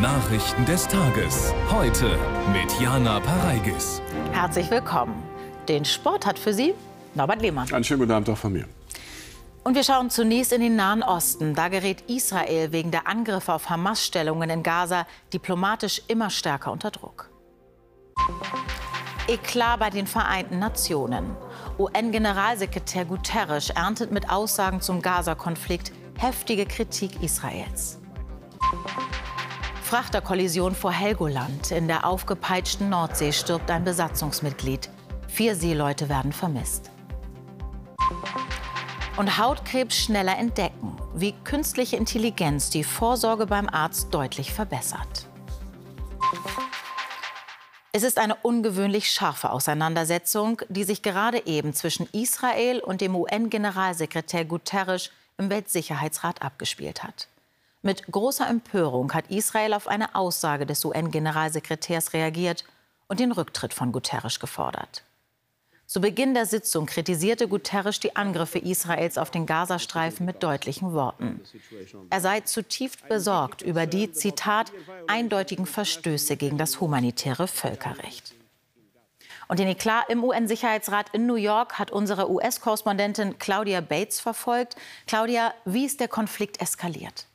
Nachrichten 0.00 0.64
des 0.64 0.86
Tages. 0.86 1.52
Heute 1.72 2.16
mit 2.52 2.80
Jana 2.80 3.18
Pareigis. 3.18 4.00
Herzlich 4.30 4.70
willkommen. 4.70 5.20
Den 5.68 5.84
Sport 5.84 6.24
hat 6.24 6.38
für 6.38 6.54
Sie 6.54 6.72
Norbert 7.16 7.42
Lehmann. 7.42 7.72
Einen 7.72 7.82
schönen 7.82 7.98
guten 8.00 8.12
Abend 8.12 8.30
auch 8.30 8.36
von 8.36 8.52
mir. 8.52 8.66
Und 9.64 9.74
wir 9.74 9.82
schauen 9.82 10.08
zunächst 10.08 10.52
in 10.52 10.60
den 10.60 10.76
Nahen 10.76 11.02
Osten. 11.02 11.52
Da 11.54 11.66
gerät 11.66 12.04
Israel 12.06 12.70
wegen 12.70 12.92
der 12.92 13.08
Angriffe 13.08 13.52
auf 13.52 13.70
Hamas-Stellungen 13.70 14.48
in 14.50 14.62
Gaza 14.62 15.04
diplomatisch 15.32 16.00
immer 16.06 16.30
stärker 16.30 16.70
unter 16.70 16.92
Druck. 16.92 17.28
Eklat 19.26 19.80
bei 19.80 19.90
den 19.90 20.06
Vereinten 20.06 20.60
Nationen. 20.60 21.36
UN-Generalsekretär 21.76 23.04
Guterres 23.04 23.70
erntet 23.70 24.12
mit 24.12 24.30
Aussagen 24.30 24.80
zum 24.80 25.02
Gaza-Konflikt 25.02 25.90
heftige 26.16 26.66
Kritik 26.66 27.20
Israels. 27.20 27.98
Frachterkollision 29.88 30.74
vor 30.74 30.92
Helgoland. 30.92 31.70
In 31.70 31.88
der 31.88 32.04
aufgepeitschten 32.04 32.90
Nordsee 32.90 33.32
stirbt 33.32 33.70
ein 33.70 33.84
Besatzungsmitglied. 33.84 34.90
Vier 35.28 35.56
Seeleute 35.56 36.10
werden 36.10 36.34
vermisst. 36.34 36.90
Und 39.16 39.38
Hautkrebs 39.38 39.96
schneller 39.96 40.36
entdecken, 40.36 40.94
wie 41.14 41.32
künstliche 41.32 41.96
Intelligenz 41.96 42.68
die 42.68 42.84
Vorsorge 42.84 43.46
beim 43.46 43.66
Arzt 43.66 44.12
deutlich 44.12 44.52
verbessert. 44.52 45.26
Es 47.92 48.02
ist 48.02 48.18
eine 48.18 48.34
ungewöhnlich 48.34 49.10
scharfe 49.10 49.50
Auseinandersetzung, 49.50 50.60
die 50.68 50.84
sich 50.84 51.00
gerade 51.00 51.46
eben 51.46 51.72
zwischen 51.72 52.06
Israel 52.12 52.80
und 52.80 53.00
dem 53.00 53.16
UN-Generalsekretär 53.16 54.44
Guterres 54.44 55.10
im 55.38 55.48
Weltsicherheitsrat 55.48 56.42
abgespielt 56.42 57.02
hat. 57.02 57.28
Mit 57.82 58.06
großer 58.10 58.48
Empörung 58.48 59.12
hat 59.14 59.30
Israel 59.30 59.72
auf 59.72 59.86
eine 59.86 60.16
Aussage 60.16 60.66
des 60.66 60.84
UN-Generalsekretärs 60.84 62.12
reagiert 62.12 62.64
und 63.06 63.20
den 63.20 63.30
Rücktritt 63.30 63.72
von 63.72 63.92
Guterres 63.92 64.40
gefordert. 64.40 65.04
Zu 65.86 66.02
Beginn 66.02 66.34
der 66.34 66.44
Sitzung 66.44 66.84
kritisierte 66.84 67.48
Guterres 67.48 67.98
die 67.98 68.14
Angriffe 68.14 68.58
Israels 68.58 69.16
auf 69.16 69.30
den 69.30 69.46
Gazastreifen 69.46 70.26
mit 70.26 70.42
deutlichen 70.42 70.92
Worten. 70.92 71.40
Er 72.10 72.20
sei 72.20 72.40
zutiefst 72.40 73.08
besorgt 73.08 73.62
über 73.62 73.86
die, 73.86 74.12
Zitat, 74.12 74.70
eindeutigen 75.06 75.64
Verstöße 75.64 76.36
gegen 76.36 76.58
das 76.58 76.80
humanitäre 76.80 77.46
Völkerrecht. 77.46 78.34
Und 79.46 79.60
den 79.60 79.68
Eklat 79.68 80.10
im 80.10 80.22
UN-Sicherheitsrat 80.24 81.14
in 81.14 81.24
New 81.24 81.36
York 81.36 81.78
hat 81.78 81.90
unsere 81.90 82.30
US-Korrespondentin 82.30 83.38
Claudia 83.38 83.80
Bates 83.80 84.20
verfolgt. 84.20 84.76
Claudia, 85.06 85.54
wie 85.64 85.86
ist 85.86 86.00
der 86.00 86.08
Konflikt 86.08 86.60
eskaliert? 86.60 87.27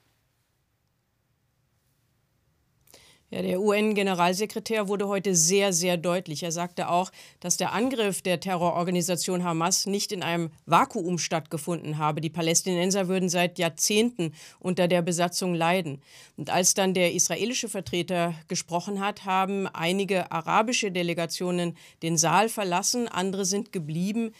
Ja, 3.33 3.41
der 3.41 3.61
UN-Generalsekretär 3.61 4.87
wurde 4.87 5.07
heute 5.07 5.33
sehr, 5.33 5.73
sehr 5.73 5.97
deutlich. 5.97 6.43
Er 6.43 6.51
sagte 6.51 6.87
auch, 6.87 7.11
dass 7.39 7.57
der 7.57 7.73
Angriff 7.73 8.21
der 8.21 8.39
Terrororganisation 8.39 9.43
Hamas 9.43 9.87
nicht 9.87 10.11
in 10.11 10.21
einem 10.21 10.51
Vakuum 10.67 11.17
stattgefunden 11.17 11.97
habe. 11.97 12.21
Die 12.21 12.29
Palästinenser 12.29 13.07
würden 13.07 13.29
seit 13.29 13.57
Jahrzehnten 13.57 14.35
unter 14.59 14.87
der 14.87 15.01
Besatzung 15.01 15.55
leiden. 15.55 15.99
Und 16.37 16.51
als 16.51 16.75
dann 16.75 16.93
der 16.93 17.13
israelische 17.13 17.69
Vertreter 17.69 18.35
gesprochen 18.49 18.99
hat, 18.99 19.25
haben 19.25 19.65
einige 19.65 20.31
arabische 20.31 20.91
Delegationen 20.91 21.75
den 22.03 22.19
Saal 22.19 22.49
verlassen, 22.49 23.07
andere 23.07 23.45
sind 23.45 23.71
geblieben. 23.71 24.31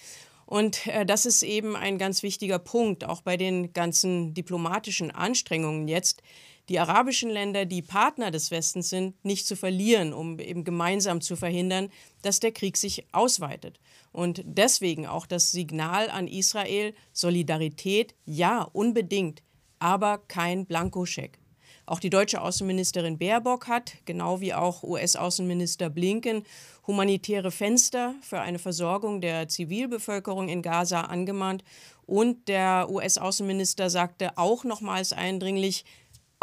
Und 0.45 0.85
äh, 0.85 1.03
das 1.03 1.25
ist 1.25 1.41
eben 1.41 1.75
ein 1.75 1.97
ganz 1.97 2.21
wichtiger 2.21 2.59
Punkt, 2.59 3.05
auch 3.05 3.21
bei 3.21 3.37
den 3.37 3.73
ganzen 3.73 4.35
diplomatischen 4.35 5.09
Anstrengungen 5.09 5.87
jetzt 5.87 6.21
die 6.69 6.79
arabischen 6.79 7.29
Länder, 7.29 7.65
die 7.65 7.81
Partner 7.81 8.31
des 8.31 8.51
Westens 8.51 8.89
sind, 8.89 9.23
nicht 9.25 9.45
zu 9.45 9.55
verlieren, 9.55 10.13
um 10.13 10.39
eben 10.39 10.63
gemeinsam 10.63 11.21
zu 11.21 11.35
verhindern, 11.35 11.89
dass 12.21 12.39
der 12.39 12.51
Krieg 12.51 12.77
sich 12.77 13.05
ausweitet. 13.11 13.79
Und 14.11 14.43
deswegen 14.45 15.05
auch 15.05 15.25
das 15.25 15.51
Signal 15.51 16.09
an 16.09 16.27
Israel, 16.27 16.93
Solidarität, 17.11 18.15
ja, 18.25 18.61
unbedingt, 18.61 19.43
aber 19.79 20.19
kein 20.19 20.65
Blankoscheck. 20.65 21.39
Auch 21.85 21.99
die 21.99 22.09
deutsche 22.09 22.41
Außenministerin 22.41 23.17
Baerbock 23.17 23.67
hat, 23.67 23.95
genau 24.05 24.39
wie 24.39 24.53
auch 24.53 24.83
US-Außenminister 24.83 25.89
Blinken, 25.89 26.43
humanitäre 26.87 27.51
Fenster 27.51 28.15
für 28.21 28.39
eine 28.39 28.59
Versorgung 28.59 29.19
der 29.19 29.49
Zivilbevölkerung 29.49 30.47
in 30.47 30.61
Gaza 30.61 31.01
angemahnt. 31.01 31.65
Und 32.05 32.47
der 32.47 32.87
US-Außenminister 32.89 33.89
sagte 33.89 34.37
auch 34.37 34.63
nochmals 34.63 35.11
eindringlich, 35.11 35.83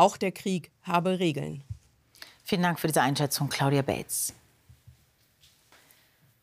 auch 0.00 0.16
der 0.16 0.32
Krieg 0.32 0.70
habe 0.82 1.18
Regeln. 1.18 1.62
Vielen 2.42 2.62
Dank 2.62 2.80
für 2.80 2.86
diese 2.86 3.02
Einschätzung, 3.02 3.50
Claudia 3.50 3.82
Bates. 3.82 4.32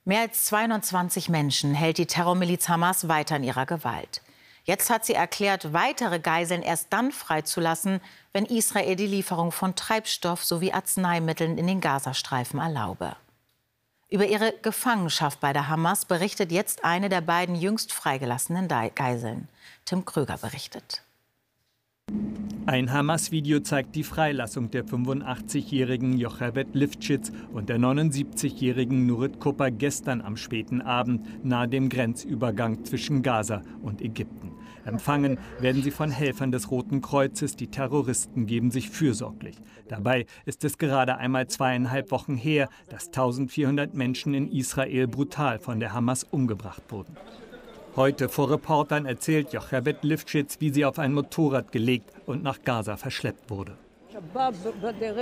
Mehr 0.05 0.21
als 0.21 0.45
220 0.45 1.27
Menschen 1.27 1.73
hält 1.73 1.97
die 1.97 2.05
Terrormiliz 2.05 2.69
Hamas 2.69 3.09
weiter 3.09 3.35
in 3.35 3.43
ihrer 3.43 3.65
Gewalt. 3.65 4.21
Jetzt 4.63 4.89
hat 4.89 5.05
sie 5.05 5.15
erklärt, 5.15 5.73
weitere 5.73 6.19
Geiseln 6.19 6.61
erst 6.61 6.93
dann 6.93 7.11
freizulassen, 7.11 7.99
wenn 8.31 8.45
Israel 8.45 8.95
die 8.95 9.07
Lieferung 9.07 9.51
von 9.51 9.75
Treibstoff 9.75 10.45
sowie 10.45 10.71
Arzneimitteln 10.71 11.57
in 11.57 11.67
den 11.67 11.81
Gazastreifen 11.81 12.59
erlaube. 12.59 13.15
Über 14.09 14.27
ihre 14.27 14.53
Gefangenschaft 14.61 15.39
bei 15.39 15.51
der 15.51 15.67
Hamas 15.67 16.05
berichtet 16.05 16.51
jetzt 16.51 16.85
eine 16.85 17.09
der 17.09 17.21
beiden 17.21 17.55
jüngst 17.55 17.91
freigelassenen 17.91 18.67
Geiseln. 18.67 19.49
Tim 19.83 20.05
Kröger 20.05 20.37
berichtet. 20.37 21.01
Ein 22.69 22.91
Hamas-Video 22.91 23.61
zeigt 23.61 23.95
die 23.95 24.03
Freilassung 24.03 24.69
der 24.71 24.83
85-jährigen 24.83 26.17
Jochebed 26.17 26.75
Lifschitz 26.75 27.31
und 27.53 27.69
der 27.69 27.77
79-jährigen 27.79 29.05
Nurit 29.05 29.39
Kopper 29.39 29.71
gestern 29.71 30.19
am 30.19 30.35
späten 30.35 30.81
Abend 30.81 31.45
nahe 31.45 31.69
dem 31.69 31.87
Grenzübergang 31.87 32.83
zwischen 32.83 33.21
Gaza 33.21 33.61
und 33.81 34.01
Ägypten. 34.01 34.51
Empfangen 34.83 35.39
werden 35.61 35.81
sie 35.81 35.91
von 35.91 36.11
Helfern 36.11 36.51
des 36.51 36.69
Roten 36.69 36.99
Kreuzes. 36.99 37.55
Die 37.55 37.67
Terroristen 37.67 38.47
geben 38.47 38.69
sich 38.69 38.89
fürsorglich. 38.89 39.55
Dabei 39.87 40.25
ist 40.43 40.65
es 40.65 40.77
gerade 40.77 41.15
einmal 41.15 41.47
zweieinhalb 41.47 42.11
Wochen 42.11 42.35
her, 42.35 42.67
dass 42.89 43.07
1400 43.07 43.93
Menschen 43.93 44.33
in 44.33 44.51
Israel 44.51 45.07
brutal 45.07 45.59
von 45.59 45.79
der 45.79 45.93
Hamas 45.93 46.25
umgebracht 46.25 46.83
wurden. 46.89 47.15
Heute 47.97 48.29
vor 48.29 48.51
Reportern 48.51 49.07
erzählt 49.07 49.53
Jochebed 49.53 50.03
Lifschitz, 50.03 50.57
wie 50.59 50.69
sie 50.69 50.85
auf 50.85 50.99
ein 50.99 51.15
Motorrad 51.15 51.71
gelegt 51.71 52.11
und 52.27 52.43
nach 52.43 52.61
Gaza 52.61 52.95
verschleppt 52.95 53.49
wurde. 53.49 53.75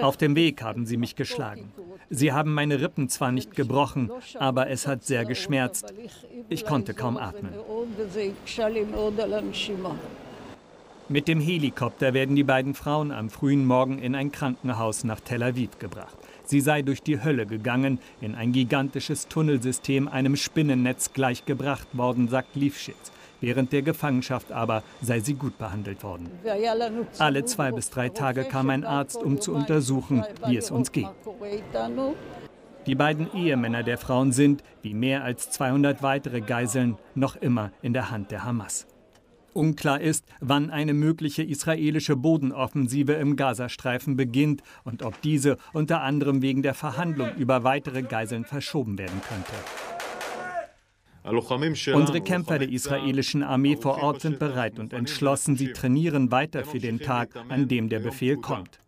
Auf 0.02 0.18
dem 0.18 0.36
Weg 0.36 0.62
haben 0.62 0.86
sie 0.86 0.98
mich 0.98 1.16
geschlagen. 1.16 1.72
Sie 2.10 2.34
haben 2.34 2.54
meine 2.54 2.82
Rippen 2.82 3.08
zwar 3.08 3.32
nicht 3.32 3.56
gebrochen, 3.56 4.12
aber 4.40 4.70
es 4.70 4.88
hat 4.88 5.06
sehr 5.06 5.24
geschmerzt. 5.24 5.94
Ich 6.50 6.66
konnte 6.66 6.94
kaum 6.94 7.16
atmen. 7.16 7.54
Mit 11.08 11.28
dem 11.28 11.40
Helikopter 11.40 12.16
werden 12.16 12.36
die 12.36 12.44
beiden 12.44 12.74
Frauen 12.74 13.12
am 13.12 13.30
frühen 13.30 13.68
Morgen 13.68 14.00
in 14.00 14.16
ein 14.16 14.32
Krankenhaus 14.32 15.04
nach 15.04 15.20
Tel 15.20 15.44
Aviv 15.44 15.78
gebracht. 15.78 16.18
Sie 16.46 16.62
sei 16.62 16.82
durch 16.82 17.04
die 17.04 17.24
Hölle 17.24 17.46
gegangen, 17.46 18.00
in 18.22 18.34
ein 18.34 18.52
gigantisches 18.52 19.28
Tunnelsystem 19.28 20.08
einem 20.08 20.36
Spinnennetz 20.36 21.14
gleichgebracht 21.14 21.88
worden, 21.94 22.28
sagt 22.28 22.56
Liefschitz. 22.56 23.12
Während 23.40 23.72
der 23.72 23.84
Gefangenschaft 23.84 24.52
aber 24.52 24.82
sei 25.00 25.20
sie 25.20 25.36
gut 25.36 25.60
behandelt 25.60 26.02
worden. 26.02 26.32
Alle 27.20 27.46
zwei 27.46 27.72
bis 27.72 27.92
drei 27.92 28.10
Tage 28.10 28.44
kam 28.46 28.72
ein 28.72 28.84
Arzt, 28.84 29.22
um 29.22 29.40
zu 29.40 29.54
untersuchen, 29.54 30.26
wie 30.48 30.58
es 30.58 30.72
uns 30.72 30.92
geht. 30.92 31.10
Die 32.88 32.96
beiden 32.96 33.32
Ehemänner 33.36 33.84
der 33.84 34.00
Frauen 34.00 34.32
sind, 34.32 34.64
wie 34.82 34.96
mehr 34.96 35.24
als 35.24 35.52
200 35.52 36.02
weitere 36.02 36.42
Geiseln, 36.42 36.98
noch 37.14 37.36
immer 37.36 37.72
in 37.84 37.94
der 37.94 38.10
Hand 38.10 38.32
der 38.32 38.44
Hamas. 38.44 38.88
Unklar 39.56 40.02
ist, 40.02 40.26
wann 40.40 40.70
eine 40.70 40.94
mögliche 40.94 41.44
israelische 41.44 42.16
Bodenoffensive 42.16 43.14
im 43.14 43.36
Gazastreifen 43.36 44.16
beginnt 44.18 44.62
und 44.84 45.04
ob 45.04 45.22
diese 45.22 45.58
unter 45.74 46.02
anderem 46.02 46.42
wegen 46.42 46.62
der 46.62 46.74
Verhandlung 46.74 47.36
über 47.38 47.64
weitere 47.64 48.02
Geiseln 48.02 48.46
verschoben 48.46 48.98
werden 48.98 49.22
könnte. 49.28 49.54
Unsere 51.94 52.22
Kämpfer 52.22 52.60
der 52.60 52.70
israelischen 52.70 53.42
Armee 53.42 53.76
vor 53.76 54.04
Ort 54.04 54.22
sind 54.22 54.38
bereit 54.38 54.78
und 54.78 54.94
entschlossen. 54.94 55.58
Sie 55.58 55.74
trainieren 55.74 56.30
weiter 56.30 56.64
für 56.66 56.78
den 56.78 57.00
Tag, 57.00 57.30
an 57.50 57.68
dem 57.68 57.90
der 57.90 58.00
Befehl 58.00 58.38
kommt. 58.38 58.80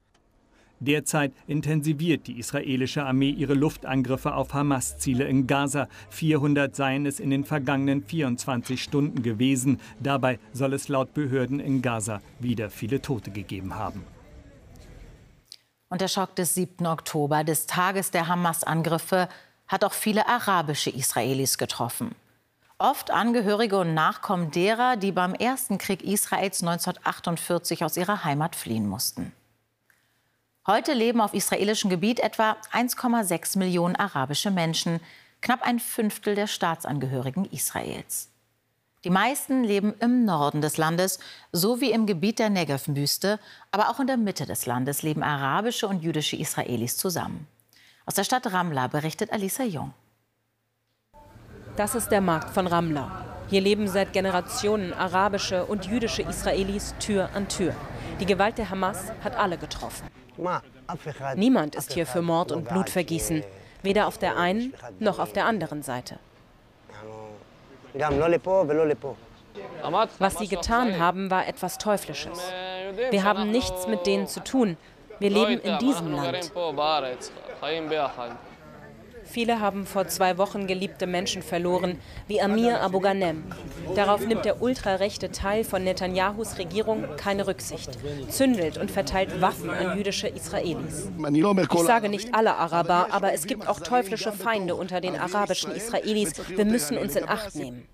Derzeit 0.80 1.34
intensiviert 1.48 2.28
die 2.28 2.38
israelische 2.38 3.04
Armee 3.04 3.32
ihre 3.32 3.56
Luftangriffe 3.56 4.36
auf 4.36 4.54
Hamas-Ziele 4.54 5.28
in 5.28 5.48
Gaza. 5.48 5.88
400 6.12 6.76
seien 6.76 7.06
es 7.08 7.20
in 7.20 7.32
den 7.32 7.44
vergangenen 7.44 8.04
24 8.04 8.82
Stunden 8.82 9.24
gewesen. 9.24 9.80
Dabei 10.00 10.40
soll 10.54 10.74
es 10.74 10.88
laut 10.88 11.14
Behörden 11.16 11.60
in 11.60 11.82
Gaza 11.82 12.22
wieder 12.40 12.70
viele 12.70 13.02
Tote 13.02 13.32
gegeben 13.32 13.76
haben. 13.76 14.04
Und 15.90 16.02
der 16.02 16.10
Schock 16.10 16.36
des 16.36 16.54
7. 16.54 16.86
Oktober, 16.86 17.44
des 17.44 17.66
Tages 17.66 18.12
der 18.12 18.28
Hamas-Angriffe, 18.28 19.30
hat 19.68 19.84
auch 19.84 19.94
viele 19.94 20.28
arabische 20.28 20.90
Israelis 20.90 21.58
getroffen. 21.58 22.14
Oft 22.78 23.10
Angehörige 23.10 23.80
und 23.80 23.96
Nachkommen 23.96 24.52
derer, 24.52 24.98
die 24.98 25.12
beim 25.12 25.34
ersten 25.34 25.80
Krieg 25.80 26.04
Israels 26.04 26.62
1948 26.62 27.84
aus 27.84 27.98
ihrer 27.98 28.24
Heimat 28.24 28.56
fliehen 28.56 28.88
mussten. 28.88 29.32
Heute 30.70 30.92
leben 30.92 31.22
auf 31.22 31.34
israelischem 31.34 31.90
Gebiet 31.90 32.20
etwa 32.20 32.58
1,6 32.74 33.58
Millionen 33.58 33.96
arabische 33.96 34.52
Menschen, 34.52 35.00
knapp 35.40 35.62
ein 35.62 35.80
Fünftel 35.80 36.36
der 36.36 36.48
Staatsangehörigen 36.48 37.46
Israels. 37.46 38.30
Die 39.06 39.10
meisten 39.10 39.64
leben 39.64 39.94
im 40.02 40.26
Norden 40.26 40.60
des 40.60 40.76
Landes 40.76 41.20
sowie 41.54 41.92
im 41.92 42.06
Gebiet 42.06 42.40
der 42.40 42.50
Negev-Wüste, 42.50 43.40
aber 43.72 43.90
auch 43.90 44.02
in 44.02 44.08
der 44.08 44.18
Mitte 44.18 44.46
des 44.46 44.66
Landes 44.66 45.04
leben 45.04 45.24
arabische 45.24 45.88
und 45.88 46.04
jüdische 46.04 46.36
Israelis 46.36 46.98
zusammen. 46.98 47.48
Aus 48.06 48.16
der 48.16 48.26
Stadt 48.26 48.52
Ramla 48.52 48.88
berichtet 48.88 49.32
Alisa 49.32 49.64
Jung. 49.64 49.94
Das 51.78 51.96
ist 51.96 52.10
der 52.10 52.20
Markt 52.20 52.54
von 52.54 52.68
Ramla. 52.68 53.24
Hier 53.50 53.62
leben 53.62 53.88
seit 53.88 54.12
Generationen 54.12 54.92
arabische 54.92 55.66
und 55.66 55.86
jüdische 55.86 56.24
Israelis 56.24 56.94
Tür 57.00 57.30
an 57.34 57.48
Tür. 57.48 57.74
Die 58.20 58.26
Gewalt 58.26 58.58
der 58.58 58.70
Hamas 58.70 59.14
hat 59.24 59.38
alle 59.38 59.58
getroffen. 59.58 60.17
Niemand 61.36 61.76
ist 61.76 61.94
hier 61.94 62.06
für 62.06 62.22
Mord 62.22 62.52
und 62.52 62.68
Blutvergießen, 62.70 63.44
weder 63.84 64.08
auf 64.08 64.18
der 64.18 64.38
einen 64.38 64.74
noch 65.00 65.20
auf 65.20 65.34
der 65.34 65.46
anderen 65.46 65.84
Seite. 65.84 66.20
Was 70.20 70.38
sie 70.38 70.48
getan 70.48 71.00
haben, 71.00 71.32
war 71.32 71.48
etwas 71.48 71.78
Teuflisches. 71.78 72.40
Wir 73.10 73.24
haben 73.24 73.52
nichts 73.52 73.88
mit 73.88 74.06
denen 74.06 74.28
zu 74.28 74.44
tun. 74.44 74.78
Wir 75.20 75.30
leben 75.30 75.60
in 75.60 75.80
diesem 75.80 76.12
Land. 76.14 76.52
Viele 79.30 79.60
haben 79.60 79.86
vor 79.86 80.08
zwei 80.08 80.38
Wochen 80.38 80.68
geliebte 80.68 81.08
Menschen 81.08 81.42
verloren, 81.42 82.00
wie 82.28 82.42
Amir 82.42 82.82
Abu 82.82 83.00
Ghanem. 83.00 83.44
Darauf 83.96 84.26
nimmt 84.26 84.46
der 84.46 84.62
ultrarechte 84.62 85.32
Teil 85.32 85.64
von 85.64 85.84
Netanyahus 85.84 86.58
Regierung 86.58 87.06
keine 87.18 87.48
Rücksicht, 87.48 87.98
zündelt 88.30 88.78
und 88.78 88.90
verteilt 88.90 89.42
Waffen 89.42 89.70
an 89.70 89.98
jüdische 89.98 90.28
Israelis. 90.28 91.10
Ich 91.74 91.82
sage 91.82 92.10
nicht 92.10 92.34
alle 92.34 92.56
Araber, 92.56 93.08
aber 93.12 93.34
es 93.34 93.46
gibt 93.48 93.68
auch 93.68 93.80
teuflische 93.80 94.32
Feinde 94.32 94.76
unter 94.76 95.02
den 95.02 95.16
arabischen 95.16 95.72
Israelis. 95.72 96.34
Wir 96.48 96.66
müssen 96.66 96.98
uns 96.98 97.16
in 97.16 97.28
Acht 97.28 97.56
nehmen. 97.56 97.88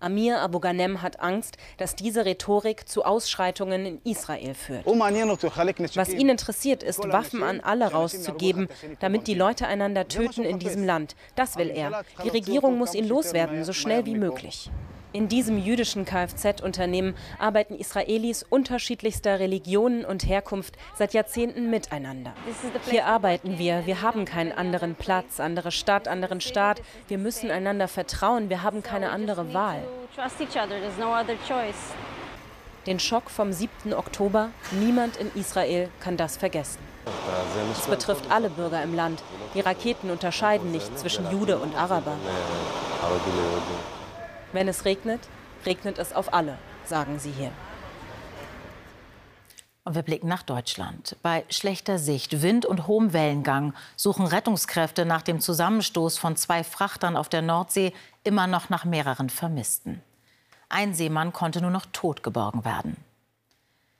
Amir 0.00 0.40
Abu 0.40 0.60
Ghanem 0.60 1.02
hat 1.02 1.20
Angst, 1.20 1.56
dass 1.76 1.96
diese 1.96 2.24
Rhetorik 2.24 2.88
zu 2.88 3.04
Ausschreitungen 3.04 3.86
in 3.86 4.00
Israel 4.04 4.54
führt. 4.54 4.86
Was 4.86 6.10
ihn 6.10 6.28
interessiert, 6.28 6.82
ist, 6.82 7.02
Waffen 7.10 7.42
an 7.42 7.60
alle 7.60 7.90
rauszugeben, 7.90 8.68
damit 9.00 9.26
die 9.26 9.34
Leute 9.34 9.66
einander 9.66 10.06
töten 10.06 10.44
in 10.44 10.58
diesem 10.58 10.84
Land. 10.84 11.16
Das 11.34 11.56
will 11.56 11.70
er. 11.70 12.04
Die 12.24 12.28
Regierung 12.28 12.78
muss 12.78 12.94
ihn 12.94 13.08
loswerden, 13.08 13.64
so 13.64 13.72
schnell 13.72 14.06
wie 14.06 14.16
möglich. 14.16 14.70
In 15.14 15.28
diesem 15.28 15.56
jüdischen 15.56 16.04
Kfz-Unternehmen 16.04 17.14
arbeiten 17.38 17.74
Israelis 17.74 18.42
unterschiedlichster 18.42 19.40
Religionen 19.40 20.04
und 20.04 20.28
Herkunft 20.28 20.74
seit 20.96 21.14
Jahrzehnten 21.14 21.70
miteinander. 21.70 22.34
Hier 22.90 23.06
arbeiten 23.06 23.58
wir. 23.58 23.86
Wir 23.86 24.02
haben 24.02 24.26
keinen 24.26 24.52
anderen 24.52 24.96
Platz, 24.96 25.40
andere 25.40 25.72
Stadt, 25.72 26.08
anderen 26.08 26.42
Staat. 26.42 26.82
Wir 27.08 27.16
müssen 27.16 27.50
einander 27.50 27.88
vertrauen. 27.88 28.50
Wir 28.50 28.62
haben 28.62 28.82
keine 28.82 29.08
andere 29.08 29.54
Wahl. 29.54 29.82
Den 32.86 33.00
Schock 33.00 33.30
vom 33.30 33.52
7. 33.52 33.94
Oktober, 33.94 34.50
niemand 34.72 35.16
in 35.16 35.30
Israel 35.34 35.88
kann 36.00 36.18
das 36.18 36.36
vergessen. 36.36 36.80
Es 37.72 37.86
betrifft 37.86 38.30
alle 38.30 38.50
Bürger 38.50 38.82
im 38.82 38.94
Land. 38.94 39.22
Die 39.54 39.60
Raketen 39.60 40.10
unterscheiden 40.10 40.70
nicht 40.70 40.98
zwischen 40.98 41.30
Jude 41.30 41.58
und 41.58 41.74
Araber. 41.74 42.12
Wenn 44.52 44.68
es 44.68 44.84
regnet, 44.84 45.20
regnet 45.66 45.98
es 45.98 46.12
auf 46.12 46.32
alle, 46.32 46.58
sagen 46.84 47.18
sie 47.18 47.30
hier. 47.30 47.50
Und 49.84 49.94
wir 49.94 50.02
blicken 50.02 50.28
nach 50.28 50.42
Deutschland. 50.42 51.16
Bei 51.22 51.44
schlechter 51.48 51.98
Sicht, 51.98 52.42
Wind 52.42 52.66
und 52.66 52.86
hohem 52.86 53.14
Wellengang 53.14 53.72
suchen 53.96 54.26
Rettungskräfte 54.26 55.06
nach 55.06 55.22
dem 55.22 55.40
Zusammenstoß 55.40 56.18
von 56.18 56.36
zwei 56.36 56.62
Frachtern 56.62 57.16
auf 57.16 57.30
der 57.30 57.40
Nordsee 57.40 57.94
immer 58.22 58.46
noch 58.46 58.68
nach 58.68 58.84
mehreren 58.84 59.30
Vermissten. 59.30 60.02
Ein 60.68 60.92
Seemann 60.92 61.32
konnte 61.32 61.62
nur 61.62 61.70
noch 61.70 61.86
tot 61.86 62.22
geborgen 62.22 62.66
werden. 62.66 62.96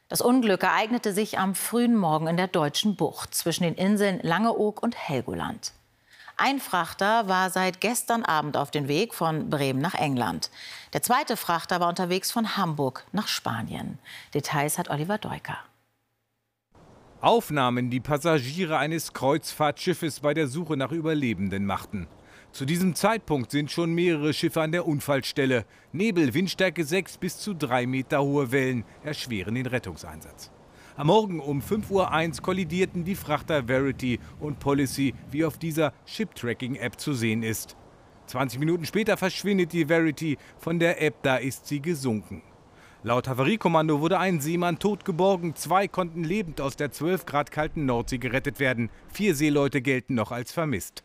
Das 0.09 0.21
Unglück 0.21 0.63
ereignete 0.63 1.13
sich 1.13 1.39
am 1.39 1.55
frühen 1.55 1.97
Morgen 1.97 2.27
in 2.27 2.37
der 2.37 2.49
deutschen 2.49 2.97
Bucht 2.97 3.35
zwischen 3.35 3.63
den 3.63 3.75
Inseln 3.75 4.21
Langeoog 4.23 4.83
und 4.83 4.97
Helgoland. 4.97 5.73
Ein 6.41 6.61
Frachter 6.61 7.27
war 7.27 7.51
seit 7.51 7.81
gestern 7.81 8.23
Abend 8.23 8.57
auf 8.57 8.71
dem 8.71 8.87
Weg 8.87 9.13
von 9.13 9.51
Bremen 9.51 9.81
nach 9.81 9.95
England. 9.95 10.53
Der 10.93 11.03
zweite 11.03 11.37
Frachter 11.37 11.81
war 11.81 11.89
unterwegs 11.89 12.31
von 12.31 12.57
Hamburg 12.57 13.05
nach 13.11 13.27
Spanien. 13.27 13.99
Details 14.33 14.79
hat 14.79 14.89
Oliver 14.89 15.19
Deuker. 15.19 15.59
Aufnahmen, 17.21 17.91
die 17.91 17.99
Passagiere 17.99 18.79
eines 18.79 19.13
Kreuzfahrtschiffes 19.15 20.21
bei 20.21 20.33
der 20.33 20.47
Suche 20.47 20.77
nach 20.77 20.93
Überlebenden 20.93 21.67
machten. 21.67 22.07
Zu 22.53 22.67
diesem 22.67 22.95
Zeitpunkt 22.95 23.51
sind 23.51 23.73
schon 23.73 23.93
mehrere 23.93 24.33
Schiffe 24.33 24.63
an 24.63 24.71
der 24.71 24.87
Unfallstelle. 24.87 25.65
Nebel, 25.91 26.35
Windstärke 26.35 26.85
6 26.85 27.19
bis 27.19 27.39
zu 27.41 27.53
3 27.53 27.89
Meter 27.89 28.23
hohe 28.23 28.53
Wellen 28.53 28.85
erschweren 29.03 29.57
den 29.57 29.67
Rettungseinsatz. 29.67 30.53
Am 30.99 31.07
Morgen 31.07 31.39
um 31.39 31.61
5.01 31.61 31.91
Uhr 32.39 32.43
kollidierten 32.43 33.05
die 33.05 33.15
Frachter 33.15 33.69
Verity 33.69 34.19
und 34.41 34.59
Policy, 34.59 35.15
wie 35.31 35.45
auf 35.45 35.57
dieser 35.57 35.93
Ship-Tracking-App 36.07 36.99
zu 36.99 37.13
sehen 37.13 37.45
ist. 37.45 37.77
20 38.27 38.59
Minuten 38.59 38.85
später 38.85 39.17
verschwindet 39.17 39.73
die 39.73 39.85
Verity 39.85 40.39
von 40.59 40.81
der 40.81 41.01
App, 41.01 41.23
da 41.23 41.37
ist 41.37 41.69
sie 41.69 41.81
gesunken. 41.81 42.43
Laut 43.05 43.29
Havariekommando 43.29 44.01
wurde 44.01 44.19
ein 44.19 44.41
Seemann 44.41 44.81
tot 44.81 45.05
geborgen, 45.05 45.55
zwei 45.55 45.87
konnten 45.87 46.25
lebend 46.25 46.61
aus 46.61 46.75
der 46.75 46.91
12 46.91 47.27
Grad 47.27 47.53
kalten 47.53 47.87
Nordsee 47.87 48.19
gerettet 48.19 48.59
werden. 48.59 48.91
Vier 49.13 49.37
Seeleute 49.37 49.81
gelten 49.81 50.17
noch 50.17 50.33
als 50.33 50.51
vermisst. 50.51 51.05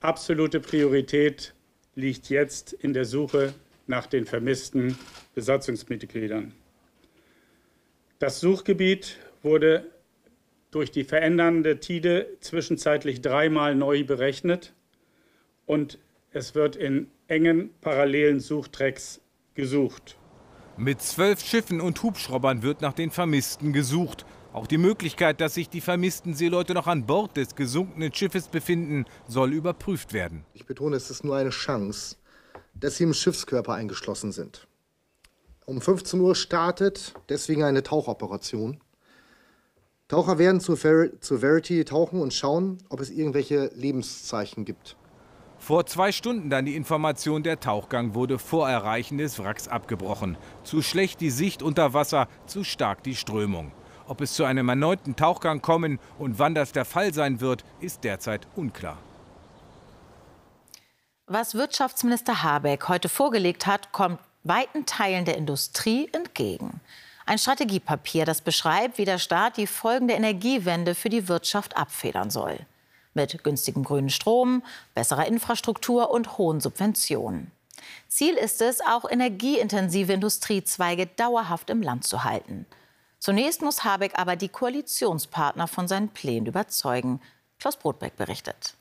Absolute 0.00 0.58
Priorität 0.58 1.54
liegt 1.94 2.28
jetzt 2.28 2.72
in 2.72 2.92
der 2.92 3.04
Suche 3.04 3.54
nach 3.86 4.08
den 4.08 4.24
vermissten 4.24 4.98
Besatzungsmitgliedern. 5.36 6.54
Das 8.20 8.38
Suchgebiet 8.38 9.16
wurde 9.42 9.90
durch 10.70 10.90
die 10.90 11.04
verändernde 11.04 11.80
Tide 11.80 12.36
zwischenzeitlich 12.40 13.22
dreimal 13.22 13.74
neu 13.74 14.04
berechnet 14.04 14.74
und 15.64 15.98
es 16.30 16.54
wird 16.54 16.76
in 16.76 17.08
engen 17.28 17.70
parallelen 17.80 18.38
Suchtrecks 18.38 19.22
gesucht. 19.54 20.18
Mit 20.76 21.00
zwölf 21.00 21.40
Schiffen 21.40 21.80
und 21.80 22.02
Hubschraubern 22.02 22.62
wird 22.62 22.82
nach 22.82 22.92
den 22.92 23.10
Vermissten 23.10 23.72
gesucht. 23.72 24.26
Auch 24.52 24.66
die 24.66 24.76
Möglichkeit, 24.76 25.40
dass 25.40 25.54
sich 25.54 25.70
die 25.70 25.80
vermissten 25.80 26.34
Seeleute 26.34 26.74
noch 26.74 26.88
an 26.88 27.06
Bord 27.06 27.38
des 27.38 27.54
gesunkenen 27.54 28.12
Schiffes 28.12 28.48
befinden, 28.48 29.06
soll 29.28 29.54
überprüft 29.54 30.12
werden. 30.12 30.44
Ich 30.52 30.66
betone, 30.66 30.96
es 30.96 31.08
ist 31.08 31.24
nur 31.24 31.36
eine 31.36 31.48
Chance, 31.48 32.16
dass 32.74 32.98
sie 32.98 33.04
im 33.04 33.14
Schiffskörper 33.14 33.72
eingeschlossen 33.72 34.30
sind. 34.30 34.68
Um 35.70 35.80
15 35.80 36.18
Uhr 36.20 36.34
startet 36.34 37.14
deswegen 37.28 37.62
eine 37.62 37.84
Tauchoperation. 37.84 38.80
Taucher 40.08 40.36
werden 40.36 40.60
zur, 40.60 40.76
Ver 40.76 41.20
zur 41.20 41.38
Verity 41.38 41.84
tauchen 41.84 42.20
und 42.20 42.34
schauen, 42.34 42.78
ob 42.88 42.98
es 42.98 43.08
irgendwelche 43.08 43.70
Lebenszeichen 43.76 44.64
gibt. 44.64 44.96
Vor 45.60 45.86
zwei 45.86 46.10
Stunden 46.10 46.50
dann 46.50 46.64
die 46.64 46.74
Information, 46.74 47.44
der 47.44 47.60
Tauchgang 47.60 48.14
wurde 48.14 48.40
vor 48.40 48.68
Erreichen 48.68 49.18
des 49.18 49.38
Wracks 49.38 49.68
abgebrochen. 49.68 50.36
Zu 50.64 50.82
schlecht 50.82 51.20
die 51.20 51.30
Sicht 51.30 51.62
unter 51.62 51.94
Wasser, 51.94 52.26
zu 52.46 52.64
stark 52.64 53.04
die 53.04 53.14
Strömung. 53.14 53.70
Ob 54.08 54.22
es 54.22 54.32
zu 54.32 54.42
einem 54.42 54.68
erneuten 54.68 55.14
Tauchgang 55.14 55.62
kommen 55.62 56.00
und 56.18 56.40
wann 56.40 56.56
das 56.56 56.72
der 56.72 56.84
Fall 56.84 57.14
sein 57.14 57.40
wird, 57.40 57.62
ist 57.78 58.02
derzeit 58.02 58.48
unklar. 58.56 58.98
Was 61.28 61.54
Wirtschaftsminister 61.54 62.42
Habeck 62.42 62.88
heute 62.88 63.08
vorgelegt 63.08 63.68
hat, 63.68 63.92
kommt 63.92 64.18
weiten 64.44 64.86
Teilen 64.86 65.24
der 65.24 65.36
Industrie 65.36 66.08
entgegen. 66.12 66.80
Ein 67.26 67.38
Strategiepapier, 67.38 68.24
das 68.24 68.40
beschreibt, 68.40 68.98
wie 68.98 69.04
der 69.04 69.18
Staat 69.18 69.56
die 69.56 69.66
folgende 69.66 70.14
Energiewende 70.14 70.94
für 70.94 71.08
die 71.08 71.28
Wirtschaft 71.28 71.76
abfedern 71.76 72.30
soll. 72.30 72.58
Mit 73.14 73.44
günstigem 73.44 73.84
grünen 73.84 74.10
Strom, 74.10 74.62
besserer 74.94 75.26
Infrastruktur 75.26 76.10
und 76.10 76.38
hohen 76.38 76.60
Subventionen. 76.60 77.50
Ziel 78.08 78.34
ist 78.34 78.60
es, 78.60 78.80
auch 78.80 79.08
energieintensive 79.08 80.12
Industriezweige 80.12 81.06
dauerhaft 81.06 81.70
im 81.70 81.82
Land 81.82 82.04
zu 82.04 82.24
halten. 82.24 82.66
Zunächst 83.18 83.62
muss 83.62 83.84
Habeck 83.84 84.18
aber 84.18 84.36
die 84.36 84.48
Koalitionspartner 84.48 85.68
von 85.68 85.86
seinen 85.88 86.08
Plänen 86.08 86.46
überzeugen. 86.46 87.20
Klaus 87.58 87.76
Brotbeck 87.76 88.16
berichtet. 88.16 88.74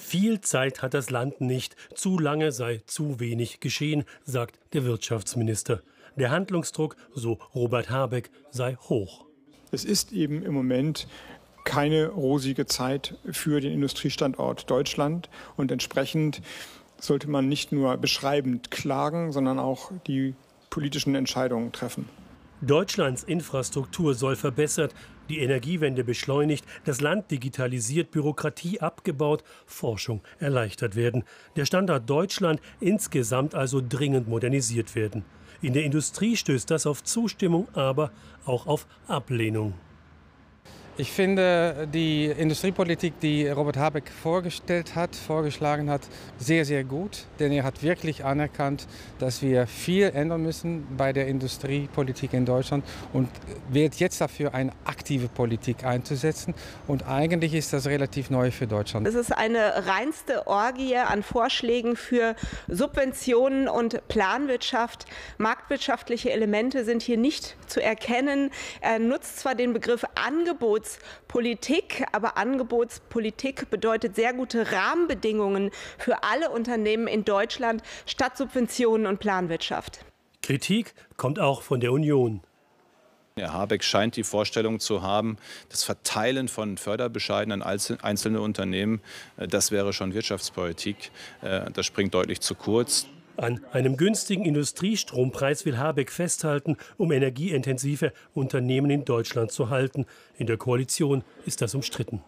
Viel 0.00 0.40
Zeit 0.40 0.82
hat 0.82 0.94
das 0.94 1.10
Land 1.10 1.40
nicht. 1.40 1.76
Zu 1.94 2.18
lange 2.18 2.50
sei 2.50 2.80
zu 2.86 3.20
wenig 3.20 3.60
geschehen, 3.60 4.04
sagt 4.24 4.58
der 4.72 4.84
Wirtschaftsminister. 4.84 5.82
Der 6.16 6.30
Handlungsdruck, 6.30 6.96
so 7.14 7.38
Robert 7.54 7.90
Habeck, 7.90 8.30
sei 8.50 8.74
hoch. 8.74 9.26
Es 9.70 9.84
ist 9.84 10.10
eben 10.10 10.42
im 10.42 10.52
Moment 10.52 11.06
keine 11.64 12.08
rosige 12.08 12.66
Zeit 12.66 13.18
für 13.30 13.60
den 13.60 13.72
Industriestandort 13.72 14.68
Deutschland 14.68 15.28
und 15.56 15.70
entsprechend 15.70 16.42
sollte 16.98 17.30
man 17.30 17.48
nicht 17.48 17.70
nur 17.70 17.96
beschreibend 17.96 18.72
klagen, 18.72 19.30
sondern 19.30 19.60
auch 19.60 19.92
die 20.08 20.34
politischen 20.70 21.14
Entscheidungen 21.14 21.70
treffen. 21.70 22.08
Deutschlands 22.62 23.22
Infrastruktur 23.22 24.14
soll 24.14 24.34
verbessert, 24.34 24.92
die 25.30 25.38
Energiewende 25.38 26.04
beschleunigt, 26.04 26.66
das 26.84 27.00
Land 27.00 27.30
digitalisiert, 27.30 28.10
Bürokratie 28.10 28.80
abgebaut, 28.80 29.44
Forschung 29.64 30.20
erleichtert 30.38 30.96
werden. 30.96 31.24
Der 31.56 31.64
Standort 31.64 32.10
Deutschland 32.10 32.60
insgesamt 32.80 33.54
also 33.54 33.80
dringend 33.86 34.28
modernisiert 34.28 34.94
werden. 34.94 35.24
In 35.62 35.72
der 35.72 35.84
Industrie 35.84 36.36
stößt 36.36 36.70
das 36.70 36.86
auf 36.86 37.04
Zustimmung, 37.04 37.68
aber 37.74 38.10
auch 38.44 38.66
auf 38.66 38.86
Ablehnung. 39.06 39.74
Ich 40.96 41.12
finde 41.12 41.88
die 41.94 42.26
Industriepolitik, 42.26 43.20
die 43.20 43.48
Robert 43.48 43.78
Habeck 43.78 44.10
vorgestellt 44.10 44.96
hat, 44.96 45.16
vorgeschlagen 45.16 45.88
hat, 45.88 46.02
sehr, 46.38 46.64
sehr 46.66 46.84
gut. 46.84 47.24
Denn 47.38 47.52
er 47.52 47.64
hat 47.64 47.82
wirklich 47.82 48.24
anerkannt, 48.24 48.86
dass 49.18 49.40
wir 49.40 49.66
viel 49.66 50.10
ändern 50.14 50.42
müssen 50.42 50.86
bei 50.98 51.12
der 51.12 51.26
Industriepolitik 51.28 52.34
in 52.34 52.44
Deutschland 52.44 52.84
und 53.12 53.28
wird 53.70 53.94
jetzt 53.94 54.20
dafür 54.20 54.52
eine 54.52 54.72
aktive 54.84 55.28
Politik 55.28 55.84
einzusetzen. 55.84 56.54
Und 56.86 57.06
eigentlich 57.08 57.54
ist 57.54 57.72
das 57.72 57.86
relativ 57.86 58.28
neu 58.28 58.50
für 58.50 58.66
Deutschland. 58.66 59.06
Es 59.06 59.14
ist 59.14 59.32
eine 59.32 59.86
reinste 59.86 60.46
Orgie 60.48 60.96
an 60.96 61.22
Vorschlägen 61.22 61.96
für 61.96 62.34
Subventionen 62.68 63.68
und 63.68 64.06
Planwirtschaft. 64.08 65.06
Marktwirtschaftliche 65.38 66.30
Elemente 66.30 66.84
sind 66.84 67.00
hier 67.00 67.16
nicht 67.16 67.56
zu 67.68 67.82
erkennen. 67.82 68.50
Er 68.82 68.98
nutzt 68.98 69.38
zwar 69.38 69.54
den 69.54 69.72
Begriff 69.72 70.04
Angebots 70.14 70.89
Angebotspolitik. 70.98 72.04
Aber 72.12 72.36
Angebotspolitik 72.36 73.70
bedeutet 73.70 74.16
sehr 74.16 74.32
gute 74.32 74.72
Rahmenbedingungen 74.72 75.70
für 75.98 76.22
alle 76.22 76.50
Unternehmen 76.50 77.06
in 77.06 77.24
Deutschland 77.24 77.82
statt 78.06 78.36
Subventionen 78.36 79.06
und 79.06 79.20
Planwirtschaft. 79.20 80.04
Kritik 80.42 80.94
kommt 81.16 81.38
auch 81.38 81.62
von 81.62 81.80
der 81.80 81.92
Union. 81.92 82.42
Herr 83.36 83.52
Habeck 83.52 83.84
scheint 83.84 84.16
die 84.16 84.24
Vorstellung 84.24 84.80
zu 84.80 85.02
haben, 85.02 85.36
das 85.70 85.84
Verteilen 85.84 86.48
von 86.48 86.76
Förderbescheiden 86.76 87.52
an 87.52 87.62
einzelne 87.62 88.40
Unternehmen, 88.40 89.00
äh, 89.36 89.46
das 89.48 89.70
wäre 89.70 89.92
schon 89.92 90.12
Wirtschaftspolitik. 90.12 91.10
Äh, 91.40 91.70
das 91.70 91.86
springt 91.86 92.12
deutlich 92.12 92.40
zu 92.40 92.54
kurz. 92.54 93.06
An 93.40 93.64
einem 93.72 93.96
günstigen 93.96 94.44
Industriestrompreis 94.44 95.64
will 95.64 95.78
Habeck 95.78 96.12
festhalten, 96.12 96.76
um 96.98 97.10
energieintensive 97.10 98.12
Unternehmen 98.34 98.90
in 98.90 99.06
Deutschland 99.06 99.50
zu 99.50 99.70
halten. 99.70 100.04
In 100.36 100.46
der 100.46 100.58
Koalition 100.58 101.24
ist 101.46 101.62
das 101.62 101.74
umstritten. 101.74 102.22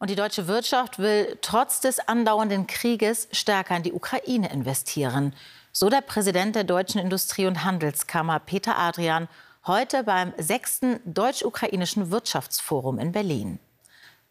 Und 0.00 0.10
die 0.10 0.16
deutsche 0.16 0.48
Wirtschaft 0.48 0.98
will 0.98 1.38
trotz 1.42 1.80
des 1.80 2.00
andauernden 2.00 2.66
Krieges 2.66 3.28
stärker 3.30 3.76
in 3.76 3.84
die 3.84 3.92
Ukraine 3.92 4.52
investieren. 4.52 5.32
So 5.70 5.90
der 5.90 6.00
Präsident 6.00 6.56
der 6.56 6.64
Deutschen 6.64 7.00
Industrie- 7.00 7.46
und 7.46 7.62
Handelskammer 7.62 8.40
Peter 8.40 8.76
Adrian 8.76 9.28
heute 9.64 10.02
beim 10.02 10.32
sechsten 10.38 10.98
deutsch-ukrainischen 11.04 12.10
Wirtschaftsforum 12.10 12.98
in 12.98 13.12
Berlin. 13.12 13.60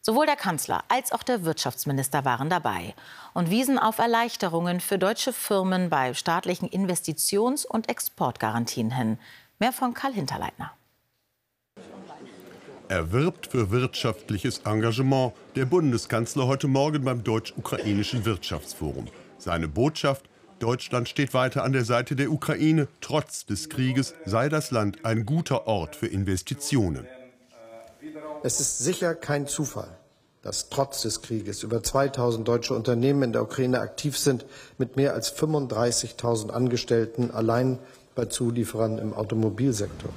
Sowohl 0.07 0.27
der 0.27 0.35
Kanzler 0.35 0.83
als 0.87 1.11
auch 1.11 1.23
der 1.23 1.45
Wirtschaftsminister 1.45 2.25
waren 2.25 2.47
dabei 2.47 2.93
und 3.33 3.49
wiesen 3.49 3.79
auf 3.79 3.97
Erleichterungen 3.97 4.79
für 4.79 4.99
deutsche 4.99 5.33
Firmen 5.33 5.89
bei 5.89 6.13
staatlichen 6.13 6.69
Investitions- 6.69 7.65
und 7.65 7.89
Exportgarantien 7.89 8.91
hin. 8.91 9.17
Mehr 9.57 9.73
von 9.73 9.95
Karl 9.95 10.13
Hinterleitner. 10.13 10.71
Er 12.87 13.11
wirbt 13.11 13.47
für 13.47 13.71
wirtschaftliches 13.71 14.59
Engagement. 14.59 15.33
Der 15.55 15.65
Bundeskanzler 15.65 16.45
heute 16.45 16.67
Morgen 16.67 17.03
beim 17.03 17.23
Deutsch-Ukrainischen 17.23 18.25
Wirtschaftsforum. 18.25 19.07
Seine 19.39 19.67
Botschaft, 19.67 20.29
Deutschland 20.59 21.09
steht 21.09 21.33
weiter 21.33 21.63
an 21.63 21.73
der 21.73 21.83
Seite 21.83 22.15
der 22.15 22.31
Ukraine. 22.31 22.87
Trotz 23.01 23.47
des 23.47 23.69
Krieges 23.69 24.13
sei 24.23 24.49
das 24.49 24.69
Land 24.69 25.03
ein 25.03 25.25
guter 25.25 25.65
Ort 25.65 25.95
für 25.95 26.05
Investitionen. 26.05 27.07
Es 28.43 28.59
ist 28.59 28.79
sicher 28.79 29.15
kein 29.15 29.47
Zufall, 29.47 29.97
dass 30.41 30.69
trotz 30.69 31.01
des 31.01 31.21
Krieges 31.21 31.63
über 31.63 31.81
2000 31.81 32.47
deutsche 32.47 32.73
Unternehmen 32.73 33.23
in 33.23 33.33
der 33.33 33.43
Ukraine 33.43 33.79
aktiv 33.79 34.17
sind, 34.17 34.45
mit 34.77 34.95
mehr 34.95 35.13
als 35.13 35.35
35.000 35.35 36.49
Angestellten 36.51 37.31
allein 37.31 37.79
bei 38.13 38.25
Zulieferern 38.25 38.97
im 38.97 39.13
Automobilsektor. 39.13 40.11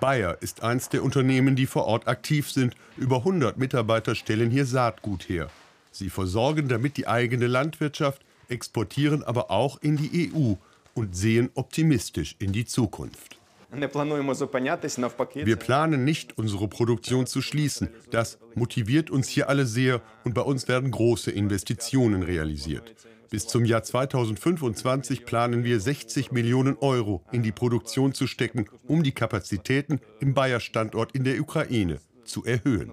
Bayer 0.00 0.38
ist 0.40 0.62
eins 0.62 0.88
der 0.88 1.04
Unternehmen, 1.04 1.56
die 1.56 1.66
vor 1.66 1.84
Ort 1.84 2.08
aktiv 2.08 2.50
sind. 2.50 2.74
Über 2.96 3.18
100 3.18 3.58
Mitarbeiter 3.58 4.14
stellen 4.14 4.50
hier 4.50 4.64
Saatgut 4.64 5.28
her. 5.28 5.50
Sie 5.92 6.08
versorgen 6.08 6.68
damit 6.68 6.96
die 6.96 7.06
eigene 7.06 7.46
Landwirtschaft, 7.46 8.22
exportieren 8.48 9.22
aber 9.22 9.50
auch 9.50 9.78
in 9.82 9.96
die 9.96 10.32
EU 10.32 10.54
und 10.94 11.14
sehen 11.14 11.50
optimistisch 11.54 12.36
in 12.38 12.52
die 12.52 12.64
Zukunft. 12.64 13.39
Wir 13.72 15.56
planen 15.56 16.04
nicht, 16.04 16.36
unsere 16.38 16.68
Produktion 16.68 17.26
zu 17.26 17.40
schließen. 17.40 17.88
Das 18.10 18.38
motiviert 18.54 19.10
uns 19.10 19.28
hier 19.28 19.48
alle 19.48 19.66
sehr 19.66 20.02
und 20.24 20.34
bei 20.34 20.42
uns 20.42 20.66
werden 20.66 20.90
große 20.90 21.30
Investitionen 21.30 22.22
realisiert. 22.22 22.94
Bis 23.30 23.46
zum 23.46 23.64
Jahr 23.64 23.84
2025 23.84 25.24
planen 25.24 25.62
wir 25.62 25.78
60 25.78 26.32
Millionen 26.32 26.76
Euro 26.78 27.22
in 27.30 27.44
die 27.44 27.52
Produktion 27.52 28.12
zu 28.12 28.26
stecken, 28.26 28.66
um 28.88 29.04
die 29.04 29.12
Kapazitäten 29.12 30.00
im 30.18 30.34
Bayer-Standort 30.34 31.12
in 31.12 31.22
der 31.22 31.40
Ukraine 31.40 32.00
zu 32.24 32.44
erhöhen. 32.44 32.90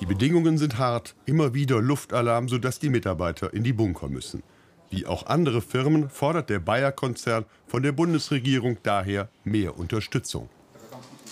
Die 0.00 0.06
Bedingungen 0.06 0.56
sind 0.56 0.78
hart, 0.78 1.14
immer 1.26 1.52
wieder 1.52 1.80
Luftalarm, 1.82 2.48
sodass 2.48 2.78
die 2.78 2.88
Mitarbeiter 2.88 3.52
in 3.52 3.62
die 3.62 3.74
Bunker 3.74 4.08
müssen. 4.08 4.42
Wie 4.90 5.06
auch 5.06 5.26
andere 5.26 5.60
Firmen 5.60 6.08
fordert 6.08 6.50
der 6.50 6.60
Bayer-Konzern 6.60 7.44
von 7.66 7.82
der 7.82 7.92
Bundesregierung 7.92 8.78
daher 8.82 9.28
mehr 9.44 9.78
Unterstützung. 9.78 10.48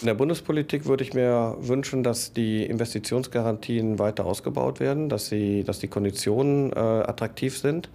In 0.00 0.06
der 0.06 0.14
Bundespolitik 0.14 0.86
würde 0.86 1.04
ich 1.04 1.14
mir 1.14 1.56
wünschen, 1.60 2.02
dass 2.02 2.32
die 2.32 2.64
Investitionsgarantien 2.64 4.00
weiter 4.00 4.26
ausgebaut 4.26 4.80
werden, 4.80 5.08
dass, 5.08 5.26
sie, 5.26 5.62
dass 5.62 5.78
die 5.78 5.86
Konditionen 5.86 6.72
äh, 6.72 6.76
attraktiv 6.76 7.56
sind, 7.56 7.88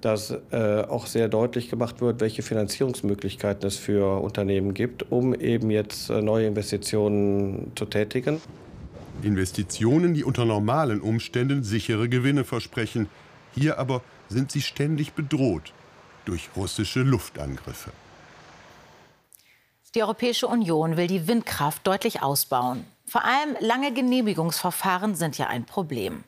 dass 0.00 0.32
äh, 0.52 0.84
auch 0.88 1.06
sehr 1.06 1.28
deutlich 1.28 1.70
gemacht 1.70 2.00
wird, 2.00 2.20
welche 2.20 2.42
Finanzierungsmöglichkeiten 2.42 3.66
es 3.66 3.76
für 3.76 4.20
Unternehmen 4.20 4.74
gibt, 4.74 5.10
um 5.10 5.34
eben 5.34 5.70
jetzt 5.70 6.08
äh, 6.08 6.22
neue 6.22 6.46
Investitionen 6.46 7.72
zu 7.74 7.86
tätigen. 7.86 8.40
Investitionen, 9.22 10.14
die 10.14 10.22
unter 10.22 10.44
normalen 10.44 11.00
Umständen 11.00 11.64
sichere 11.64 12.08
Gewinne 12.08 12.44
versprechen, 12.44 13.08
hier 13.56 13.78
aber 13.78 14.02
sind 14.34 14.52
sie 14.52 14.60
ständig 14.60 15.14
bedroht 15.14 15.72
durch 16.26 16.50
russische 16.56 17.00
Luftangriffe. 17.00 17.92
Die 19.94 20.02
Europäische 20.02 20.48
Union 20.48 20.96
will 20.96 21.06
die 21.06 21.28
Windkraft 21.28 21.86
deutlich 21.86 22.20
ausbauen. 22.20 22.84
Vor 23.06 23.24
allem 23.24 23.56
lange 23.60 23.92
Genehmigungsverfahren 23.92 25.14
sind 25.14 25.38
ja 25.38 25.46
ein 25.46 25.64
Problem. 25.64 26.24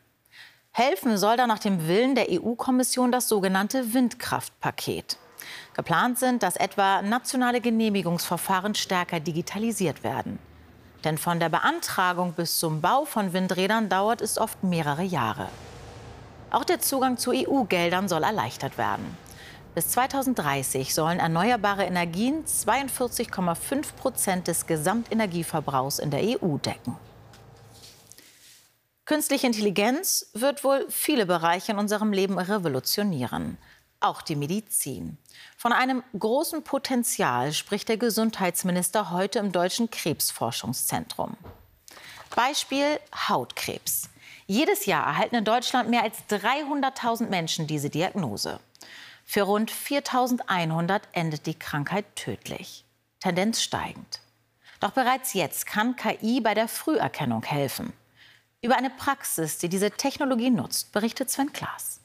Helfen 0.70 1.18
soll 1.18 1.36
da 1.36 1.46
nach 1.48 1.58
dem 1.58 1.88
Willen 1.88 2.14
der 2.14 2.28
EU-Kommission 2.30 3.10
das 3.10 3.28
sogenannte 3.28 3.92
Windkraftpaket. 3.92 5.18
Geplant 5.74 6.18
sind, 6.18 6.42
dass 6.44 6.56
etwa 6.56 7.02
nationale 7.02 7.60
Genehmigungsverfahren 7.60 8.74
stärker 8.74 9.18
digitalisiert 9.18 10.04
werden. 10.04 10.38
Denn 11.02 11.18
von 11.18 11.40
der 11.40 11.48
Beantragung 11.48 12.34
bis 12.34 12.58
zum 12.58 12.80
Bau 12.80 13.04
von 13.04 13.32
Windrädern 13.32 13.88
dauert 13.88 14.20
es 14.20 14.38
oft 14.38 14.62
mehrere 14.62 15.02
Jahre. 15.02 15.48
Auch 16.50 16.64
der 16.64 16.80
Zugang 16.80 17.18
zu 17.18 17.32
EU-Geldern 17.32 18.08
soll 18.08 18.22
erleichtert 18.22 18.78
werden. 18.78 19.16
Bis 19.74 19.88
2030 19.90 20.94
sollen 20.94 21.18
erneuerbare 21.18 21.84
Energien 21.84 22.44
42,5 22.44 23.92
Prozent 23.94 24.48
des 24.48 24.66
Gesamtenergieverbrauchs 24.66 25.98
in 25.98 26.10
der 26.10 26.22
EU 26.22 26.56
decken. 26.56 26.96
Künstliche 29.04 29.46
Intelligenz 29.46 30.30
wird 30.34 30.64
wohl 30.64 30.86
viele 30.88 31.26
Bereiche 31.26 31.72
in 31.72 31.78
unserem 31.78 32.12
Leben 32.12 32.38
revolutionieren. 32.38 33.58
Auch 34.00 34.22
die 34.22 34.34
Medizin. 34.34 35.18
Von 35.56 35.72
einem 35.72 36.02
großen 36.18 36.64
Potenzial 36.64 37.52
spricht 37.52 37.88
der 37.88 37.98
Gesundheitsminister 37.98 39.10
heute 39.10 39.38
im 39.38 39.52
Deutschen 39.52 39.90
Krebsforschungszentrum. 39.90 41.36
Beispiel 42.34 42.98
Hautkrebs. 43.28 44.08
Jedes 44.48 44.86
Jahr 44.86 45.04
erhalten 45.04 45.34
in 45.34 45.44
Deutschland 45.44 45.90
mehr 45.90 46.04
als 46.04 46.18
300.000 46.30 47.28
Menschen 47.28 47.66
diese 47.66 47.90
Diagnose. 47.90 48.60
Für 49.24 49.42
rund 49.42 49.72
4.100 49.72 51.00
endet 51.12 51.46
die 51.46 51.58
Krankheit 51.58 52.04
tödlich. 52.14 52.84
Tendenz 53.18 53.60
steigend. 53.60 54.20
Doch 54.78 54.92
bereits 54.92 55.34
jetzt 55.34 55.66
kann 55.66 55.96
KI 55.96 56.40
bei 56.40 56.54
der 56.54 56.68
Früherkennung 56.68 57.42
helfen. 57.42 57.92
Über 58.62 58.76
eine 58.76 58.90
Praxis, 58.90 59.58
die 59.58 59.68
diese 59.68 59.90
Technologie 59.90 60.50
nutzt, 60.50 60.92
berichtet 60.92 61.28
Sven 61.28 61.52
Klaas. 61.52 62.00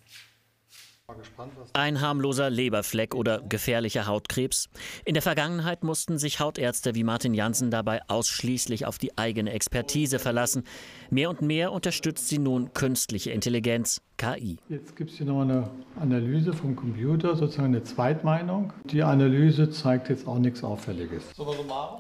Ein 1.74 2.02
harmloser 2.02 2.50
Leberfleck 2.50 3.16
oder 3.16 3.42
gefährlicher 3.42 4.08
Hautkrebs. 4.08 4.70
In 5.06 5.14
der 5.14 5.24
Vergangenheit 5.24 5.84
mussten 5.84 6.18
sich 6.18 6.40
Hautärzte 6.40 6.96
wie 6.96 7.04
Martin 7.04 7.34
Janssen 7.34 7.72
dabei 7.72 8.02
ausschließlich 8.08 8.86
auf 8.86 8.98
die 8.98 9.18
eigene 9.18 9.52
Expertise 9.52 10.20
verlassen. 10.20 10.64
Mehr 11.10 11.30
und 11.30 11.42
mehr 11.42 11.72
unterstützt 11.72 12.28
sie 12.28 12.40
nun 12.40 12.74
künstliche 12.74 13.32
Intelligenz, 13.32 14.02
KI. 14.18 14.58
Jetzt 14.70 14.96
gibt 14.96 15.10
es 15.10 15.18
hier 15.18 15.26
noch 15.26 15.42
eine 15.42 15.70
Analyse 16.00 16.54
vom 16.54 16.76
Computer, 16.76 17.36
sozusagen 17.36 17.70
eine 17.70 17.84
Zweitmeinung. 17.84 18.72
Die 18.86 19.02
Analyse 19.02 19.72
zeigt 19.72 20.10
jetzt 20.10 20.28
auch 20.28 20.38
nichts 20.38 20.64
Auffälliges. 20.64 21.24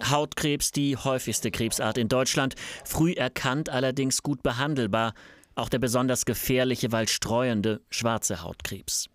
Hautkrebs, 0.10 0.72
die 0.72 0.98
häufigste 0.98 1.50
Krebsart 1.50 1.98
in 1.98 2.10
Deutschland, 2.10 2.56
früh 2.86 3.14
erkannt, 3.14 3.70
allerdings 3.70 4.22
gut 4.22 4.44
behandelbar 4.44 5.14
auch 5.62 5.70
der 5.70 5.80
besonders 5.80 6.26
gefährliche, 6.26 6.92
weil 6.92 7.08
streuende 7.08 7.82
schwarze 7.90 8.44
Hautkrebs. 8.44 9.08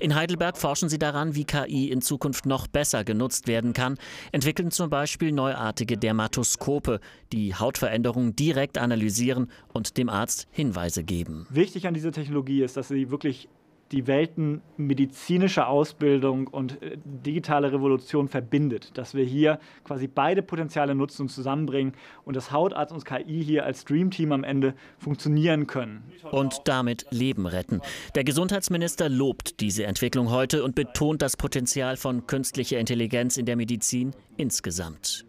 In 0.00 0.14
Heidelberg 0.14 0.56
forschen 0.56 0.88
sie 0.88 0.98
daran, 0.98 1.34
wie 1.34 1.44
KI 1.44 1.90
in 1.90 2.02
Zukunft 2.02 2.46
noch 2.46 2.66
besser 2.66 3.04
genutzt 3.04 3.46
werden 3.46 3.72
kann, 3.72 3.98
entwickeln 4.32 4.70
zum 4.70 4.90
Beispiel 4.90 5.32
neuartige 5.32 5.96
Dermatoskope, 5.96 7.00
die 7.32 7.54
Hautveränderungen 7.54 8.34
direkt 8.34 8.78
analysieren 8.78 9.50
und 9.72 9.96
dem 9.96 10.08
Arzt 10.08 10.46
Hinweise 10.50 11.04
geben. 11.04 11.46
Wichtig 11.50 11.86
an 11.86 11.94
dieser 11.94 12.12
Technologie 12.12 12.62
ist, 12.62 12.76
dass 12.76 12.88
sie 12.88 13.10
wirklich 13.10 13.48
die 13.94 14.08
Welten 14.08 14.60
medizinische 14.76 15.68
Ausbildung 15.68 16.48
und 16.48 16.82
äh, 16.82 16.98
digitale 17.04 17.72
Revolution 17.72 18.28
verbindet. 18.28 18.98
Dass 18.98 19.14
wir 19.14 19.24
hier 19.24 19.60
quasi 19.84 20.08
beide 20.08 20.42
Potenziale 20.42 20.96
nutzen 20.96 21.22
und 21.22 21.28
zusammenbringen 21.28 21.94
und 22.24 22.34
das 22.34 22.50
Hautarzt 22.50 22.92
und 22.92 23.04
KI 23.04 23.42
hier 23.44 23.64
als 23.64 23.84
Dreamteam 23.84 24.32
am 24.32 24.42
Ende 24.42 24.74
funktionieren 24.98 25.68
können. 25.68 26.02
Und 26.32 26.62
damit 26.64 27.06
Leben 27.10 27.46
retten. 27.46 27.80
Der 28.16 28.24
Gesundheitsminister 28.24 29.08
lobt 29.08 29.60
diese 29.60 29.84
Entwicklung 29.84 30.30
heute 30.30 30.64
und 30.64 30.74
betont 30.74 31.22
das 31.22 31.36
Potenzial 31.36 31.96
von 31.96 32.26
künstlicher 32.26 32.80
Intelligenz 32.80 33.36
in 33.36 33.46
der 33.46 33.54
Medizin 33.54 34.10
insgesamt. 34.36 35.24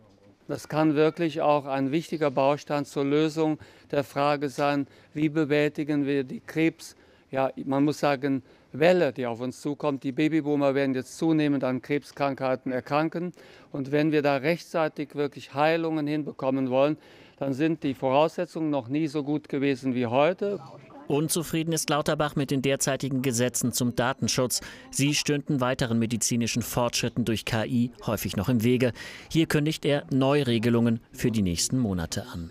Das 0.48 0.68
kann 0.68 0.96
wirklich 0.96 1.42
auch 1.42 1.66
ein 1.66 1.92
wichtiger 1.92 2.32
Baustein 2.32 2.86
zur 2.86 3.04
Lösung 3.04 3.60
der 3.92 4.04
Frage 4.04 4.50
sein, 4.50 4.88
wie 5.14 5.30
bewältigen 5.30 6.06
wir 6.08 6.24
die 6.24 6.40
Krebs- 6.40 6.96
ja, 7.36 7.52
man 7.66 7.84
muss 7.84 8.00
sagen, 8.00 8.44
Welle, 8.72 9.12
die 9.12 9.26
auf 9.26 9.42
uns 9.42 9.60
zukommt. 9.60 10.04
Die 10.04 10.14
Babyboomer 10.14 10.74
werden 10.74 10.96
jetzt 10.96 11.18
zunehmend 11.18 11.66
an 11.66 11.82
Krebskrankheiten 11.82 12.72
erkranken. 12.72 13.34
Und 13.74 13.92
wenn 13.92 14.14
wir 14.14 14.22
da 14.22 14.38
rechtzeitig 14.38 15.16
wirklich 15.16 15.54
Heilungen 15.54 16.08
hinbekommen 16.08 16.70
wollen, 16.70 16.98
dann 17.38 17.54
sind 17.54 17.84
die 17.84 17.94
Voraussetzungen 17.94 18.70
noch 18.70 18.88
nie 18.88 19.08
so 19.08 19.24
gut 19.24 19.50
gewesen 19.50 19.96
wie 19.96 20.06
heute. 20.06 20.62
Unzufrieden 21.08 21.74
ist 21.74 21.90
Lauterbach 21.90 22.38
mit 22.38 22.52
den 22.52 22.62
derzeitigen 22.62 23.22
Gesetzen 23.22 23.74
zum 23.74 23.96
Datenschutz. 23.96 24.62
Sie 24.90 25.14
stünden 25.14 25.60
weiteren 25.60 26.00
medizinischen 26.00 26.62
Fortschritten 26.62 27.26
durch 27.26 27.44
KI 27.44 27.92
häufig 28.06 28.38
noch 28.38 28.48
im 28.48 28.64
Wege. 28.64 28.94
Hier 29.30 29.46
kündigt 29.46 29.84
er 29.84 30.06
Neuregelungen 30.10 31.02
für 31.12 31.32
die 31.32 31.42
nächsten 31.42 31.80
Monate 31.80 32.26
an. 32.28 32.50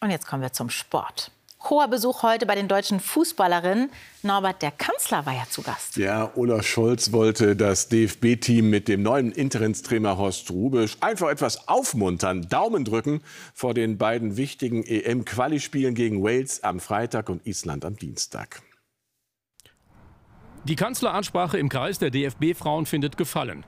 Und 0.00 0.10
jetzt 0.10 0.26
kommen 0.26 0.42
wir 0.42 0.52
zum 0.52 0.70
Sport. 0.70 1.30
Hoher 1.64 1.88
Besuch 1.88 2.22
heute 2.22 2.46
bei 2.46 2.54
den 2.54 2.68
deutschen 2.68 3.00
Fußballerinnen. 3.00 3.90
Norbert, 4.22 4.62
der 4.62 4.70
Kanzler 4.70 5.26
war 5.26 5.34
ja 5.34 5.44
zu 5.50 5.62
Gast. 5.62 5.96
Ja, 5.96 6.30
Olaf 6.36 6.64
Scholz 6.64 7.12
wollte 7.12 7.56
das 7.56 7.88
DFB-Team 7.88 8.70
mit 8.70 8.88
dem 8.88 9.02
neuen 9.02 9.32
Interimstrainer 9.32 10.16
Horst 10.16 10.50
Rubisch 10.50 10.96
einfach 11.00 11.28
etwas 11.28 11.68
aufmuntern, 11.68 12.48
Daumen 12.48 12.84
drücken 12.84 13.22
vor 13.54 13.74
den 13.74 13.98
beiden 13.98 14.36
wichtigen 14.36 14.84
EM-Quali-Spielen 14.84 15.94
gegen 15.94 16.22
Wales 16.22 16.62
am 16.62 16.78
Freitag 16.80 17.28
und 17.28 17.46
Island 17.46 17.84
am 17.84 17.96
Dienstag. 17.96 18.62
Die 20.68 20.76
Kanzleransprache 20.76 21.56
im 21.56 21.70
Kreis 21.70 21.98
der 21.98 22.10
DFB-Frauen 22.10 22.84
findet 22.84 23.16
Gefallen. 23.16 23.64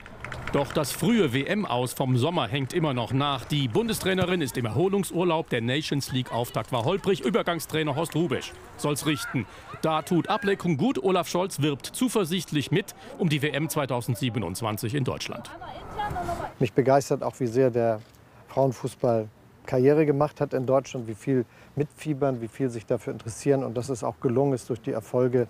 Doch 0.53 0.71
das 0.71 0.91
frühe 0.91 1.33
WM-Aus 1.33 1.93
vom 1.93 2.15
Sommer 2.15 2.47
hängt 2.47 2.73
immer 2.73 2.93
noch 2.93 3.11
nach. 3.11 3.43
Die 3.45 3.67
Bundestrainerin 3.67 4.39
ist 4.39 4.55
im 4.55 4.65
Erholungsurlaub. 4.65 5.49
Der 5.49 5.61
Nations 5.61 6.11
League-Auftakt 6.11 6.71
war 6.71 6.85
holprig. 6.85 7.21
Übergangstrainer 7.21 7.95
Horst 7.95 8.13
Rubisch 8.13 8.53
soll's 8.77 9.07
richten. 9.07 9.47
Da 9.81 10.03
tut 10.03 10.29
Ableckung 10.29 10.77
gut. 10.77 11.03
Olaf 11.03 11.27
Scholz 11.27 11.59
wirbt 11.59 11.87
zuversichtlich 11.87 12.69
mit 12.69 12.93
um 13.17 13.29
die 13.29 13.41
WM 13.41 13.67
2027 13.67 14.93
in 14.93 15.03
Deutschland. 15.03 15.49
Mich 16.59 16.73
begeistert 16.73 17.23
auch, 17.23 17.39
wie 17.39 17.47
sehr 17.47 17.71
der 17.71 17.99
Frauenfußball 18.49 19.27
Karriere 19.65 20.05
gemacht 20.05 20.41
hat 20.41 20.53
in 20.53 20.65
Deutschland, 20.65 21.07
wie 21.07 21.15
viel 21.15 21.45
mitfiebern, 21.75 22.41
wie 22.41 22.47
viel 22.47 22.69
sich 22.69 22.85
dafür 22.85 23.13
interessieren 23.13 23.63
und 23.63 23.77
dass 23.77 23.89
es 23.89 24.03
auch 24.03 24.19
gelungen 24.19 24.53
ist, 24.53 24.69
durch 24.69 24.81
die 24.81 24.91
Erfolge 24.91 25.47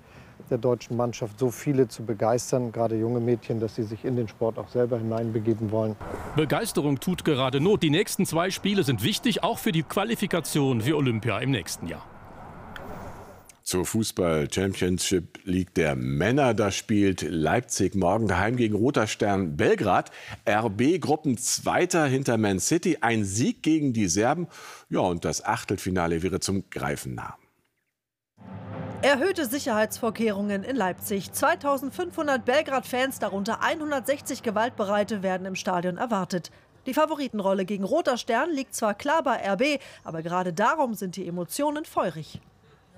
der 0.50 0.58
deutschen 0.58 0.98
Mannschaft 0.98 1.40
so 1.40 1.52
viele 1.52 1.88
zu 1.88 2.04
begeistern, 2.04 2.72
gerade 2.72 2.98
junge 2.98 3.20
Mädchen, 3.20 3.60
dass 3.60 3.76
sie 3.76 3.84
sich 3.84 4.06
in 4.06 4.16
den 4.16 4.28
Sport 4.28 4.58
auch 4.58 4.70
selber 4.70 4.98
hineinbegeben 4.98 5.72
wollen. 5.72 5.96
Begeisterung 6.36 7.00
tut 7.00 7.24
gerade 7.24 7.62
Not. 7.62 7.84
Die 7.84 7.90
nächsten 7.90 8.26
zwei 8.26 8.50
Spiele 8.50 8.84
sind 8.84 9.04
wichtig, 9.04 9.44
auch 9.44 9.60
für 9.60 9.72
die 9.72 9.84
Qualifikation 9.84 10.82
für 10.82 10.98
Olympia 10.98 11.40
im 11.40 11.52
nächsten 11.52 11.88
Jahr. 11.88 12.04
Zur 13.72 13.86
Fußball 13.86 14.50
Championship 14.54 15.40
League 15.46 15.74
der 15.76 15.96
Männer. 15.96 16.54
Da 16.54 16.72
spielt 16.72 17.22
Leipzig 17.22 17.96
morgen 17.96 18.28
daheim 18.28 18.58
gegen 18.58 18.76
Roter 18.76 19.08
Stern 19.08 19.56
Belgrad. 19.56 20.12
RB 20.46 21.00
Gruppenzweiter 21.00 22.06
hinter 22.06 22.38
Man 22.38 22.60
City. 22.60 22.98
Ein 23.00 23.24
Sieg 23.24 23.64
gegen 23.64 23.94
die 23.94 24.08
Serben. 24.08 24.50
Ja, 24.90 25.00
und 25.00 25.24
das 25.24 25.46
Achtelfinale 25.46 26.22
wäre 26.22 26.42
zum 26.42 26.70
Greifen 26.70 27.16
nah. 27.16 27.38
Erhöhte 29.04 29.46
Sicherheitsvorkehrungen 29.46 30.66
in 30.66 30.76
Leipzig. 30.76 31.32
2500 31.32 32.44
Belgrad-Fans, 32.44 33.20
darunter 33.20 33.64
160 33.64 34.44
Gewaltbereite, 34.44 35.24
werden 35.24 35.48
im 35.48 35.56
Stadion 35.56 35.96
erwartet. 35.96 36.52
Die 36.88 36.94
Favoritenrolle 36.94 37.64
gegen 37.64 37.86
Roter 37.86 38.18
Stern 38.18 38.52
liegt 38.52 38.76
zwar 38.76 38.96
klar 38.96 39.24
bei 39.24 39.38
RB, 39.50 39.80
aber 40.04 40.24
gerade 40.24 40.52
darum 40.52 40.94
sind 40.94 41.16
die 41.16 41.26
Emotionen 41.26 41.86
feurig. 41.86 42.42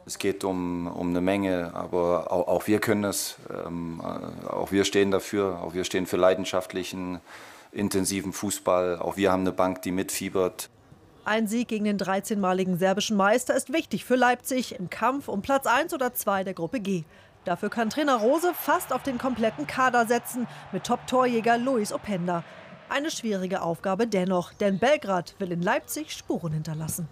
Es 0.05 0.17
geht 0.17 0.43
um, 0.43 0.87
um 0.87 1.09
eine 1.09 1.21
Menge, 1.21 1.73
aber 1.73 2.31
auch, 2.31 2.47
auch 2.47 2.67
wir 2.67 2.79
können 2.79 3.05
es. 3.05 3.37
Ähm, 3.49 4.01
äh, 4.03 4.47
auch 4.47 4.71
wir 4.71 4.83
stehen 4.83 5.11
dafür. 5.11 5.61
Auch 5.61 5.73
wir 5.73 5.85
stehen 5.85 6.05
für 6.05 6.17
leidenschaftlichen, 6.17 7.21
intensiven 7.71 8.33
Fußball. 8.33 8.99
Auch 8.99 9.15
wir 9.15 9.31
haben 9.31 9.41
eine 9.41 9.53
Bank, 9.53 9.81
die 9.81 9.91
mitfiebert. 9.91 10.69
Ein 11.25 11.47
Sieg 11.47 11.69
gegen 11.69 11.85
den 11.85 11.97
13-maligen 11.97 12.77
serbischen 12.77 13.15
Meister 13.15 13.55
ist 13.55 13.71
wichtig 13.71 14.03
für 14.03 14.15
Leipzig 14.15 14.77
im 14.77 14.89
Kampf 14.89 15.29
um 15.29 15.41
Platz 15.41 15.65
1 15.65 15.93
oder 15.93 16.13
2 16.13 16.43
der 16.43 16.53
Gruppe 16.53 16.81
G. 16.81 17.03
Dafür 17.45 17.69
kann 17.69 17.89
Trainer 17.89 18.17
Rose 18.17 18.53
fast 18.53 18.91
auf 18.91 19.03
den 19.03 19.17
kompletten 19.17 19.65
Kader 19.65 20.05
setzen 20.05 20.47
mit 20.73 20.83
Top-Torjäger 20.83 21.57
Luis 21.57 21.93
Openda. 21.93 22.43
Eine 22.89 23.09
schwierige 23.09 23.61
Aufgabe 23.61 24.05
dennoch, 24.05 24.53
denn 24.53 24.79
Belgrad 24.79 25.35
will 25.39 25.53
in 25.53 25.61
Leipzig 25.61 26.11
Spuren 26.11 26.51
hinterlassen. 26.51 27.07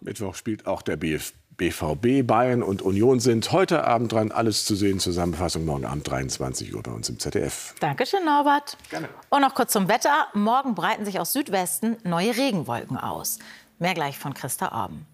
Mittwoch 0.00 0.34
spielt 0.34 0.66
auch 0.66 0.80
der 0.80 0.96
BF 0.96 1.34
BVB, 1.60 2.26
Bayern 2.26 2.62
und 2.62 2.80
Union 2.80 3.20
sind 3.20 3.52
heute 3.52 3.84
Abend 3.84 4.12
dran. 4.12 4.32
Alles 4.32 4.64
zu 4.64 4.74
sehen. 4.74 4.98
Zusammenfassung 4.98 5.66
morgen 5.66 5.84
Abend 5.84 6.08
23 6.08 6.74
Uhr 6.74 6.82
bei 6.82 6.90
uns 6.90 7.10
im 7.10 7.18
ZDF. 7.18 7.74
Dankeschön, 7.80 8.24
Norbert. 8.24 8.78
Gerne. 8.88 9.10
Und 9.28 9.42
noch 9.42 9.54
kurz 9.54 9.72
zum 9.72 9.86
Wetter. 9.86 10.28
Morgen 10.32 10.74
breiten 10.74 11.04
sich 11.04 11.20
aus 11.20 11.34
Südwesten 11.34 11.98
neue 12.02 12.34
Regenwolken 12.34 12.96
aus. 12.96 13.40
Mehr 13.78 13.92
gleich 13.92 14.18
von 14.18 14.32
Christa 14.32 14.72
Orben. 14.72 15.04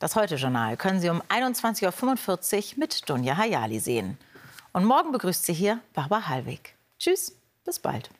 Das 0.00 0.16
Heute-Journal 0.16 0.76
können 0.76 1.00
Sie 1.00 1.08
um 1.08 1.22
21.45 1.22 2.72
Uhr 2.72 2.78
mit 2.78 3.08
Dunja 3.08 3.36
Hayali 3.36 3.78
sehen. 3.78 4.18
Und 4.72 4.84
morgen 4.84 5.12
begrüßt 5.12 5.46
Sie 5.46 5.54
hier 5.54 5.78
Barbara 5.94 6.28
Hallweg. 6.28 6.74
Tschüss, 6.98 7.36
bis 7.64 7.78
bald. 7.78 8.10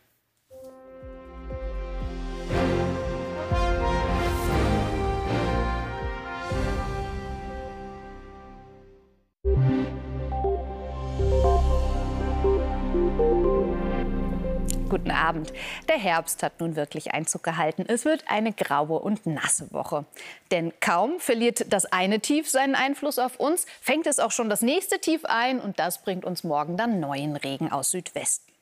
Guten 14.89 15.11
Abend. 15.11 15.53
Der 15.89 15.99
Herbst 15.99 16.45
hat 16.45 16.61
nun 16.61 16.77
wirklich 16.77 17.13
Einzug 17.13 17.43
gehalten. 17.43 17.85
Es 17.89 18.05
wird 18.05 18.25
eine 18.29 18.53
graue 18.53 19.01
und 19.01 19.27
nasse 19.27 19.73
Woche. 19.73 20.05
Denn 20.53 20.73
kaum 20.81 21.19
verliert 21.19 21.73
das 21.73 21.87
eine 21.87 22.21
Tief 22.21 22.49
seinen 22.49 22.77
Einfluss 22.77 23.19
auf 23.19 23.41
uns, 23.41 23.67
fängt 23.81 24.07
es 24.07 24.21
auch 24.21 24.31
schon 24.31 24.49
das 24.49 24.63
nächste 24.63 25.01
Tief 25.01 25.25
ein 25.25 25.59
und 25.61 25.81
das 25.81 26.03
bringt 26.03 26.25
uns 26.25 26.45
morgen 26.45 26.77
dann 26.77 27.01
neuen 27.01 27.35
Regen 27.35 27.73
aus 27.73 27.91
Südwesten. 27.91 28.53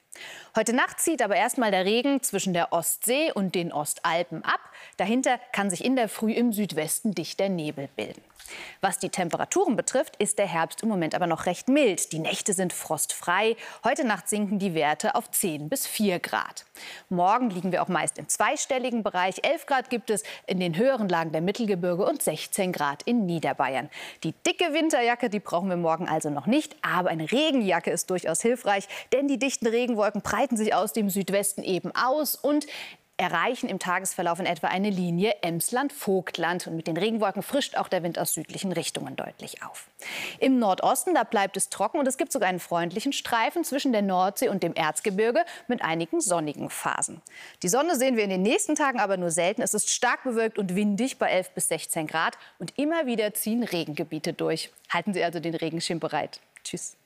Heute 0.56 0.72
Nacht 0.72 1.00
zieht 1.00 1.20
aber 1.20 1.36
erstmal 1.36 1.70
der 1.70 1.84
Regen 1.84 2.22
zwischen 2.22 2.54
der 2.54 2.72
Ostsee 2.72 3.30
und 3.32 3.54
den 3.54 3.72
Ostalpen 3.72 4.44
ab. 4.44 4.60
Dahinter 4.96 5.38
kann 5.52 5.68
sich 5.68 5.84
in 5.84 5.96
der 5.96 6.08
Früh 6.08 6.32
im 6.32 6.52
Südwesten 6.52 7.14
dichter 7.14 7.48
Nebel 7.50 7.88
bilden. 7.96 8.22
Was 8.80 8.98
die 8.98 9.08
Temperaturen 9.08 9.76
betrifft, 9.76 10.16
ist 10.16 10.38
der 10.38 10.46
Herbst 10.46 10.82
im 10.82 10.88
Moment 10.88 11.14
aber 11.14 11.26
noch 11.26 11.46
recht 11.46 11.68
mild. 11.68 12.12
Die 12.12 12.18
Nächte 12.18 12.52
sind 12.52 12.72
frostfrei. 12.72 13.56
Heute 13.82 14.06
Nacht 14.06 14.28
sinken 14.28 14.58
die 14.58 14.74
Werte 14.74 15.14
auf 15.14 15.30
10 15.30 15.68
bis 15.68 15.86
4 15.86 16.18
Grad. 16.18 16.66
Morgen 17.08 17.50
liegen 17.50 17.72
wir 17.72 17.82
auch 17.82 17.88
meist 17.88 18.18
im 18.18 18.28
zweistelligen 18.28 19.02
Bereich. 19.02 19.42
11 19.42 19.66
Grad 19.66 19.90
gibt 19.90 20.10
es 20.10 20.22
in 20.46 20.60
den 20.60 20.76
höheren 20.76 21.08
Lagen 21.08 21.32
der 21.32 21.40
Mittelgebirge 21.40 22.04
und 22.04 22.22
16 22.22 22.72
Grad 22.72 23.02
in 23.04 23.26
Niederbayern. 23.26 23.88
Die 24.22 24.32
dicke 24.46 24.72
Winterjacke, 24.72 25.30
die 25.30 25.40
brauchen 25.40 25.68
wir 25.68 25.76
morgen 25.76 26.08
also 26.08 26.30
noch 26.30 26.46
nicht. 26.46 26.76
Aber 26.82 27.10
eine 27.10 27.30
Regenjacke 27.30 27.90
ist 27.90 28.10
durchaus 28.10 28.42
hilfreich, 28.42 28.86
denn 29.12 29.28
die 29.28 29.38
dichten 29.38 29.66
Regenwolken 29.66 30.22
breiten 30.22 30.56
sich 30.56 30.74
aus 30.74 30.92
dem 30.92 31.08
Südwesten 31.10 31.62
eben 31.62 31.92
aus 31.94 32.34
und 32.34 32.66
erreichen 33.16 33.68
im 33.68 33.78
Tagesverlauf 33.78 34.40
in 34.40 34.46
etwa 34.46 34.68
eine 34.68 34.90
Linie 34.90 35.36
Emsland-Vogtland. 35.42 36.66
Und 36.66 36.76
mit 36.76 36.86
den 36.86 36.96
Regenwolken 36.96 37.42
frischt 37.42 37.76
auch 37.76 37.88
der 37.88 38.02
Wind 38.02 38.18
aus 38.18 38.34
südlichen 38.34 38.72
Richtungen 38.72 39.14
deutlich 39.16 39.62
auf. 39.62 39.88
Im 40.40 40.58
Nordosten, 40.58 41.14
da 41.14 41.24
bleibt 41.24 41.56
es 41.56 41.68
trocken 41.68 41.98
und 41.98 42.08
es 42.08 42.16
gibt 42.16 42.32
sogar 42.32 42.48
einen 42.48 42.60
freundlichen 42.60 43.12
Streifen 43.12 43.62
zwischen 43.62 43.92
der 43.92 44.02
Nordsee 44.02 44.48
und 44.48 44.62
dem 44.62 44.74
Erzgebirge 44.74 45.44
mit 45.68 45.82
einigen 45.82 46.20
sonnigen 46.20 46.70
Phasen. 46.70 47.22
Die 47.62 47.68
Sonne 47.68 47.96
sehen 47.96 48.16
wir 48.16 48.24
in 48.24 48.30
den 48.30 48.42
nächsten 48.42 48.74
Tagen 48.74 48.98
aber 48.98 49.16
nur 49.16 49.30
selten. 49.30 49.62
Es 49.62 49.74
ist 49.74 49.90
stark 49.90 50.24
bewölkt 50.24 50.58
und 50.58 50.74
windig 50.74 51.18
bei 51.18 51.30
11 51.30 51.50
bis 51.50 51.68
16 51.68 52.06
Grad 52.06 52.36
und 52.58 52.76
immer 52.78 53.06
wieder 53.06 53.32
ziehen 53.34 53.62
Regengebiete 53.62 54.32
durch. 54.32 54.70
Halten 54.90 55.14
Sie 55.14 55.22
also 55.22 55.38
den 55.38 55.54
Regenschirm 55.54 56.00
bereit. 56.00 56.40
Tschüss. 56.64 56.96